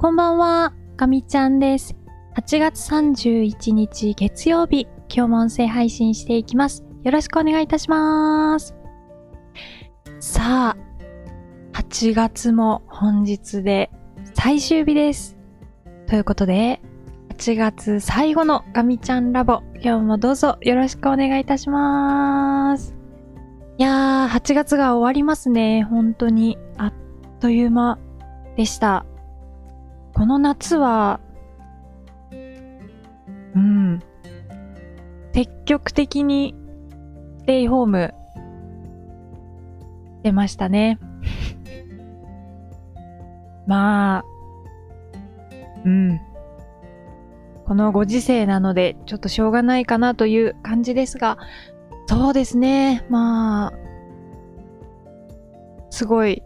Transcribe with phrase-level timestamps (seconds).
[0.00, 1.96] こんばんは、かみちゃんです。
[2.36, 6.84] 8月31日月曜日、今日も音声配信していきます。
[7.02, 8.76] よろしくお願いいたします。
[10.20, 10.76] さあ、
[11.72, 13.90] 8月も本日で
[14.34, 15.36] 最終日です。
[16.06, 16.80] ということで、
[17.30, 22.94] 8月最後のガミちゃんラボ、今日もどうぞよろしくお願いいたします。
[23.78, 25.82] いやー、8月が終わりますね。
[25.82, 26.92] 本当に、あっ
[27.40, 27.98] という間
[28.56, 29.04] でした。
[30.18, 31.20] この夏は、
[33.54, 34.02] うん、
[35.32, 36.56] 積極的に
[37.38, 38.14] ステイホーム
[40.24, 40.98] 出ましたね。
[43.68, 44.24] まあ、
[45.84, 46.20] うん。
[47.66, 51.38] このご時世なので、ちょっとしょうがないかなという感じですが、
[52.08, 53.06] そうですね。
[53.08, 53.72] まあ、
[55.90, 56.42] すごい、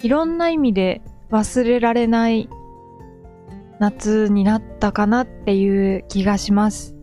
[0.00, 2.48] いろんな意味で忘れられない
[3.84, 6.94] 夏になったかなっていう気がします。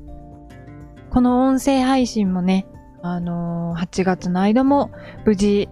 [1.11, 2.65] この音声配信もね、
[3.03, 4.89] あのー8月の間も
[5.23, 5.69] 無事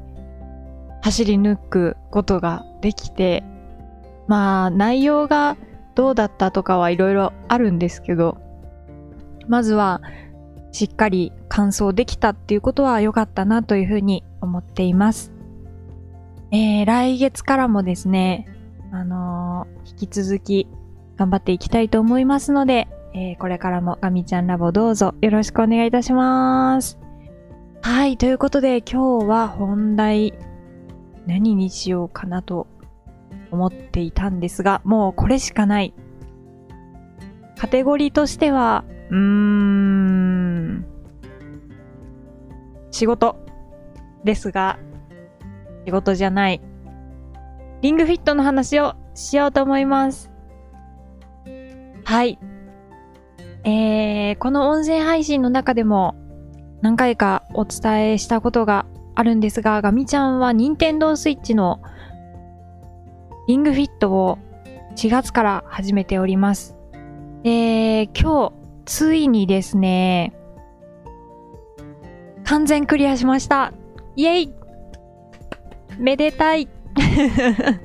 [1.01, 3.43] 走り抜くことができて、
[4.27, 5.57] まあ内容が
[5.95, 8.37] どうだったとかはいろいろあるんですけど、
[9.47, 10.01] まずは
[10.71, 15.33] しっかり完走できたっていうことは良かったなというふうに思っています。
[16.51, 18.45] えー、来月からもですね、
[18.91, 20.67] あのー引き続き
[21.19, 26.97] 頑張っていきたいと思いますので、えーこれからもガミちゃんラボどうぞよろしくお願いいたします。
[27.81, 30.33] はい、ということで今日は本題
[31.27, 32.67] 何にしようかなと
[33.51, 35.93] 思っていたんですが、もうこれしかない。
[37.57, 40.85] カテゴリーとしては、うーん、
[42.91, 43.35] 仕事
[44.23, 44.79] ですが、
[45.85, 46.61] 仕事じゃない。
[47.81, 50.28] リングフィットの話をしようと思います。
[52.09, 52.39] はい。
[53.63, 56.15] えー、この音声配信の中でも
[56.81, 61.83] 何回かお伝えしたことがあるんですが、ガミちゃんは任天堂スイッチの
[63.47, 64.39] リングフィットを
[64.95, 66.75] 4月から始めております。
[67.43, 68.53] で、今日、
[68.85, 70.33] ついにですね、
[72.43, 73.71] 完全クリアしました。
[74.15, 74.53] イェイ
[75.99, 76.67] めでたい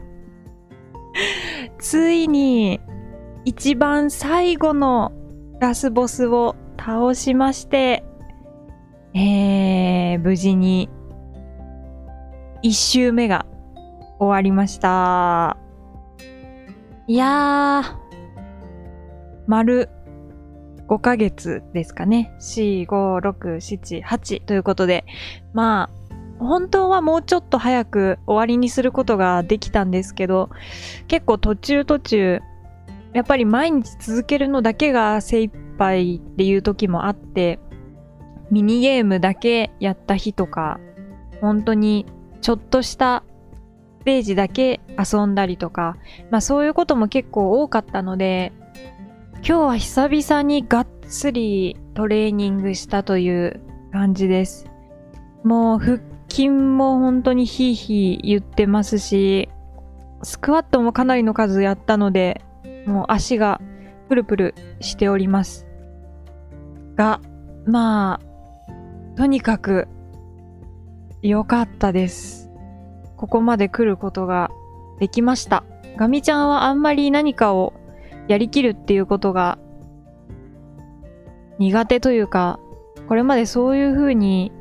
[1.79, 2.81] ついに、
[3.45, 5.13] 一番最後の
[5.61, 8.05] ラスボスを倒しまして、
[9.15, 10.89] えー、無事に、
[12.63, 13.45] 一周目が
[14.19, 15.59] 終わりました。
[17.07, 18.05] いやー、
[19.47, 19.91] 丸
[20.89, 22.35] 5ヶ月ですかね。
[22.41, 25.05] 4、5、6、7、8ということで、
[25.53, 25.91] ま
[26.39, 30.49] あ、本当はもうちょっと早く終わりにすることができたんですけど、
[31.09, 32.41] 結構途中途中、
[33.15, 37.61] やっぱり毎日続けるのだけが精一杯っていう時もあって、
[38.51, 40.81] ミニゲームだけやった日とか、
[41.41, 42.07] 本当に
[42.41, 43.25] ちょっとした
[44.01, 45.97] ステージだけ遊んだりとか、
[46.31, 48.53] まあそういうことも結構多かったので、
[49.37, 53.61] 今日は久々にがっつりトレーニングしたという
[53.93, 54.67] 感じです。
[55.45, 59.49] もう腹筋も本当にヒーヒー言ってますし、
[60.23, 62.43] スクワットもかなりの数やったので、
[62.87, 63.61] もう足が
[64.09, 65.67] プルプルしております。
[66.97, 67.21] が、
[67.67, 69.89] まあ、とにかく
[71.23, 72.51] 良かったです。
[73.17, 74.51] ここまで来ることが
[74.99, 75.65] できました。
[75.97, 77.73] ガミちゃんはあんまり何かを
[78.29, 79.59] やりきるっていうことが
[81.59, 82.59] 苦手というか、
[83.09, 84.53] これまでそういう風に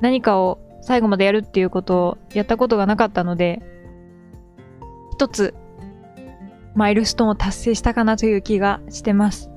[0.00, 3.60] 何かを最後までやるっていうことをやったことがなかったので、
[5.12, 5.54] 一つ
[6.78, 9.50] マイルストーンを達成したかなという気がしてます。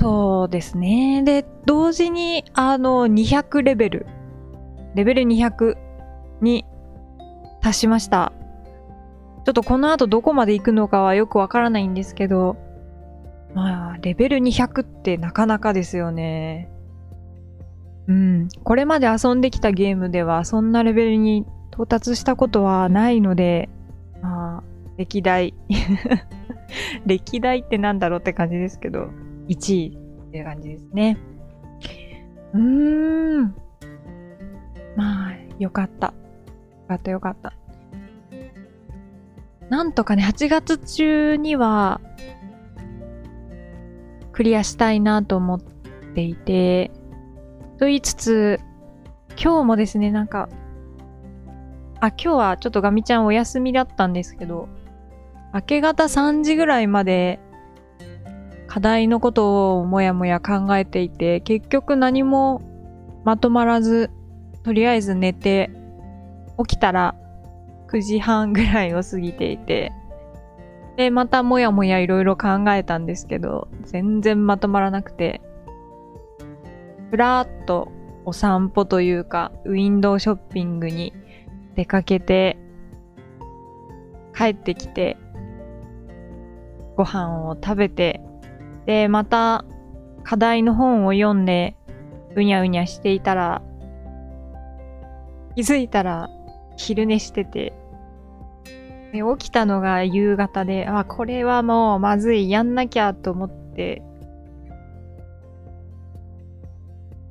[0.00, 1.22] そうですね。
[1.22, 4.06] で、同時に、あの、200レベル、
[4.96, 5.76] レベル200
[6.40, 6.66] に
[7.60, 8.32] 達しました。
[9.44, 12.56] ちょっとこの後どこまで行くのかはよくわからないんですけど、
[13.54, 16.68] まあ、レベル200ってなかなかですよね。
[18.08, 18.48] うん。
[18.64, 23.68] これまで遊んできたゲームではそんなレベルに到達したことはないので、
[24.96, 25.54] 歴代。
[27.06, 29.08] 歴代ってなんだろうって感じですけど、
[29.48, 29.98] 1位
[30.28, 31.18] っていう感じですね。
[32.52, 33.54] うーん。
[34.96, 36.08] まあ、よかった。
[36.08, 36.12] よ
[36.88, 37.52] かったよかった。
[39.68, 42.00] なんとかね、8月中には、
[44.32, 45.60] クリアしたいなと思っ
[46.14, 46.90] ていて、
[47.78, 48.60] と言いつつ、
[49.30, 50.48] 今日もですね、なんか、
[52.00, 54.68] あ、今日はちょっとガミちゃんお休みだったんですけど、
[55.54, 57.38] 明け方3時ぐらいまで
[58.66, 62.60] 課題のことをもやもや考えていて、結局何も
[63.24, 64.10] まとまらず、
[64.64, 65.70] とりあえず寝て、
[66.58, 67.14] 起きたら
[67.88, 69.92] 9時半ぐらいを過ぎていて、
[70.96, 75.40] で、またもやもやいろいろ考えたんですけど、全然まとまらなくて、
[77.10, 77.92] ふらーっと
[78.24, 81.12] お散歩というか、ウィンドウショッピングに
[81.76, 82.58] 出かけて、
[84.36, 85.16] 帰ってきて、
[86.96, 88.20] ご飯を食べて、
[88.86, 89.64] で、また
[90.22, 91.76] 課題の本を読んで、
[92.36, 93.62] うにゃうにゃしていたら、
[95.54, 96.28] 気づいたら
[96.76, 97.72] 昼寝してて、
[99.12, 104.02] で起きたのが夕方で、あ、これはもうまずい、やんなきゃと思って、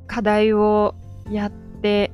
[0.08, 0.96] 課題を
[1.30, 2.12] やって、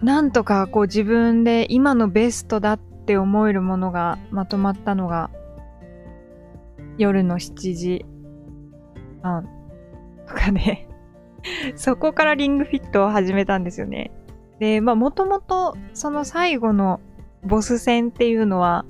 [0.00, 5.30] なんとかこう自分で今のベストだって思えるものがまとまったのが
[6.98, 8.04] 夜の7時
[9.22, 9.48] 半
[10.26, 10.88] とかで
[11.76, 14.10] そこからリングフィットを始めたんですよね。
[14.58, 17.00] で、まあもともとその最後の
[17.44, 18.84] ボス戦っていうのは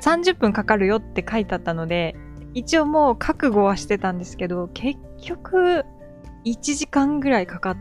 [0.00, 2.16] 30分かかるよって書いてあったので、
[2.54, 5.84] 一応もう覚悟はしてたんですけど、結局
[6.44, 7.76] 1時間ぐらいかかっ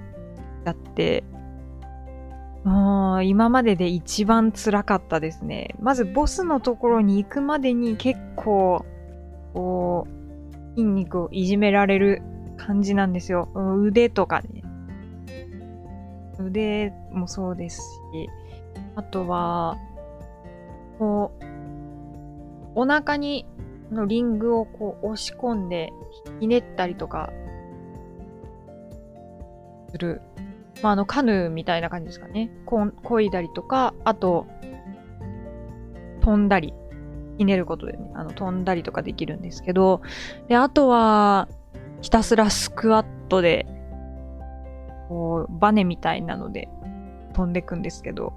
[0.66, 1.24] ちゃって、
[2.68, 5.74] もう今までで一番辛かったですね。
[5.80, 8.86] まずボスのところに行くまでに結構、
[9.54, 12.22] こう、筋肉をいじめられる
[12.58, 13.48] 感じなんですよ。
[13.56, 14.64] 腕とかね。
[16.40, 17.82] 腕もそうです
[18.12, 18.30] し、
[18.98, 19.78] あとは、
[21.00, 21.46] こう、
[22.76, 23.46] お腹に
[23.92, 25.94] のリングをこう押し込んで
[26.42, 27.32] ひねったりとか
[29.90, 30.22] する。
[30.82, 32.52] まあ、あの、カヌーみたいな感じですかね。
[32.66, 34.48] こ、こいだりとか、あと、
[36.22, 36.74] 飛んだり、
[37.38, 40.02] ひねることでね、あの、飛んだりとかできるんですけど、
[40.48, 41.48] で、あとは、
[42.02, 43.66] ひたすらスクワットで、
[45.10, 46.70] こう、バネみたいなので
[47.34, 48.34] 飛んでくんですけど、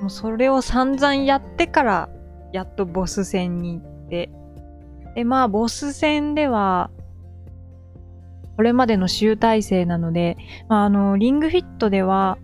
[0.00, 2.08] もうそれを散々やってから、
[2.52, 4.30] やっとボス戦に行って、
[5.14, 6.90] で、まあ、ボス戦では、
[8.56, 10.36] これまでの集大成なので、
[10.68, 12.38] まあ、あの、リングフィットでは、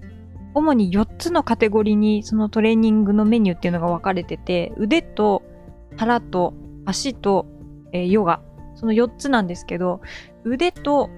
[0.55, 5.43] 主に4つのカテゴリーにそのトレーニングのメニューっていうのが分かれてて、腕と
[5.97, 6.55] 腹と
[6.85, 7.47] 足と、
[7.93, 8.43] えー、ヨガ、
[8.75, 10.03] その4つなんですけど、
[10.45, 11.09] 腕と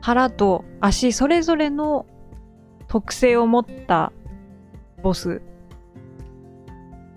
[0.00, 2.06] 腹と足、それぞれの
[2.86, 4.12] 特性を持った
[5.02, 5.42] ボス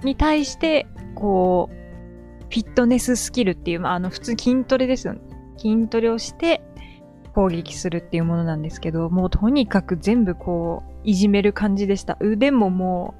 [0.04, 1.75] に対して、こう、
[2.50, 5.22] フィットネススキルっていう、まあ、あの、普通筋トレですよね。
[5.57, 6.62] 筋トレをして、
[7.38, 12.18] 攻撃するっていうものなんですけど、もうとにかく全部こう、いじめる感じでした。
[12.19, 13.13] 腕もも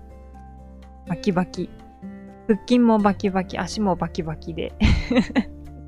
[1.06, 1.70] う、バキバキ。
[2.48, 4.74] 腹筋もバキバキ、足もバキバキで。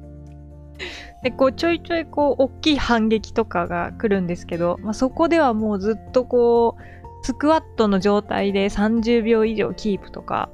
[1.24, 10.52] で、こう、ちょいちょいこう、大きい反撃とかが来るんですけど、まあ、そこではもうずっとこう、スクワットの状態で30秒以上キープとか、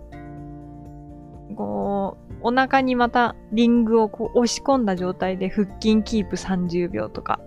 [1.57, 7.41] こう、お腹にまたリングをこう押し込んだ状態で腹筋キープ30秒とか、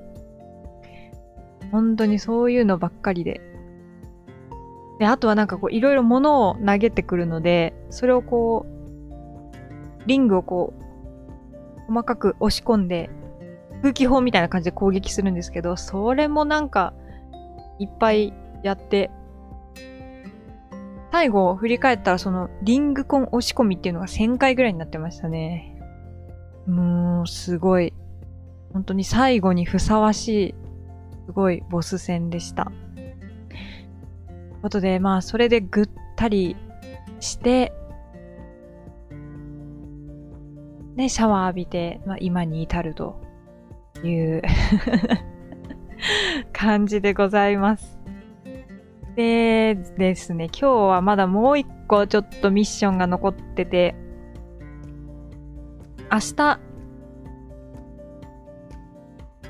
[1.70, 3.40] 本当にそういうのばっかりで。
[4.98, 13.10] で、あとはなんかこう、いろいろ物を投げてくるので、それをこう、リングをこう、細かく押し込んで、
[13.82, 16.94] 空気砲みたいな感じで攻撃するんですけど、それもなんか、
[17.78, 19.10] いっぱいやって、
[21.10, 25.76] 最後振り返ったらそのリングコン押し込みっていうのが1000回ぐらいになってましたね。
[26.66, 27.94] もうすごい。
[28.72, 30.54] 本当に最後にふさわしい
[31.28, 32.64] すごいボス戦でした。
[32.64, 36.56] ということで、まあ、それでぐったり
[37.20, 37.74] して、
[40.96, 43.20] で、シャワー浴びて、まあ、今に至ると
[44.02, 44.42] いう
[46.54, 47.98] 感じでございます。
[49.14, 53.94] でですね、今日はまだもう一個ちょっとミッションが残ってて、
[56.10, 56.32] 明日、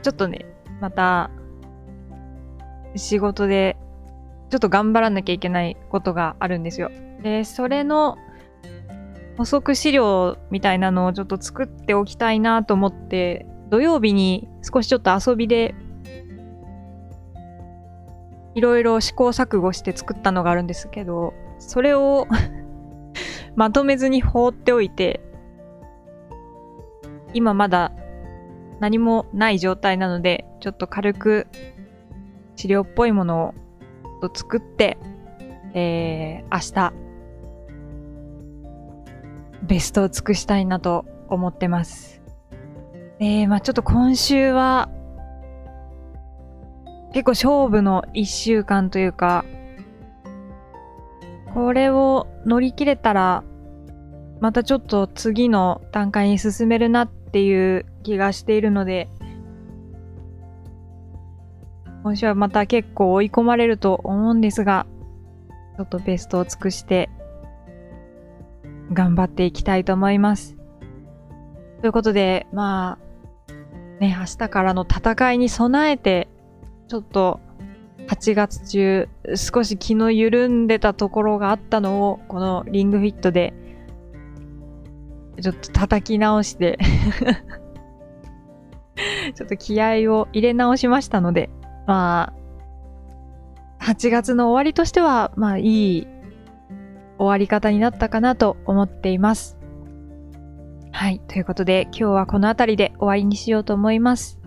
[0.02, 0.44] ちょっとね、
[0.80, 1.30] また
[2.96, 3.76] 仕事で
[4.50, 6.90] ちょっと頑張らなきゃいけないことがあるんですよ。
[7.22, 8.16] で、それの
[9.36, 15.74] 補足資料みたいなのをちょっと作っておきたいなと思って、土曜日に少しちょっと遊びで
[18.54, 22.26] いろいろ試行錯誤して作ったのがあるんですけど、それを
[23.54, 25.20] まとめずに放っておいて、
[27.34, 27.92] 今まだ
[28.80, 31.46] 何もない状態なので、ちょっと軽く
[32.58, 33.54] 治療っぽいもの
[34.20, 34.98] を作って、
[35.74, 36.92] えー、明日、
[39.62, 42.20] ベストを尽くしたいなと思ってます。
[43.20, 44.90] えー、まあちょっと今週は、
[47.12, 49.44] 結構勝負の一週間というか、
[51.54, 53.44] これを乗り切れたら、
[54.40, 59.08] またちょっと次の段階に進めるなっていう気がしているので、
[62.02, 64.86] 今週はまた結構追い込まれると思うんですが、
[65.76, 67.10] ちょっとベストを尽くして
[68.92, 70.56] 頑張っていきたいと思います。
[71.80, 72.98] ということで、ま
[73.48, 73.52] あ、
[74.00, 76.28] ね、明日からの戦いに備えて、
[76.88, 77.40] ちょっと
[78.08, 83.52] 8月中少し気の緩んでたところがあったのを、このリングフィットで、
[85.40, 86.78] ちょっと叩き直して
[89.36, 91.48] ちょっと気合を入れ直しましたので、
[91.88, 92.34] ま
[93.80, 96.06] あ、8月の終わりとしては、まあいい
[97.16, 99.56] 終わり方になったかなと思っています。
[100.92, 101.20] はい。
[101.28, 104.38] ということで、今日はこの辺りで終わりにしようと思います。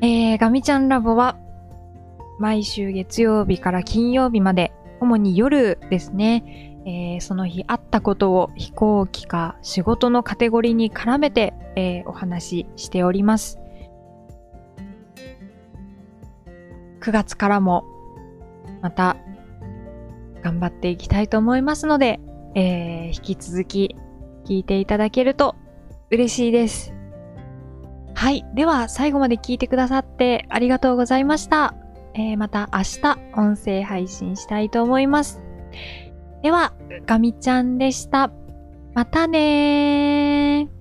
[0.00, 1.36] えー、ガミちゃんラボは、
[2.38, 13.60] 毎週月曜日から金曜日まで、主に夜ですね、えー、その日あったことを飛行機か仕事のカテゴリーに絡めて、えー、お話ししております。
[17.08, 17.84] 9月からも
[18.82, 19.16] また
[20.42, 22.20] 頑張っていきたいと思いますので、
[22.54, 23.96] えー、引き続き
[24.44, 25.56] 聞いていただけると
[26.10, 26.92] 嬉しいです。
[28.14, 28.44] はい。
[28.54, 31.74] では、最後まで聞いてくださってありがとうございました。
[32.14, 35.42] えー、また明日、音声配信したいと思います。
[36.42, 36.74] では、
[37.06, 38.30] ガミちゃんでした。
[38.92, 40.77] またねー。